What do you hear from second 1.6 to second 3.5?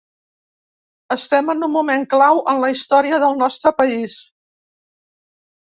un moment clau en la història del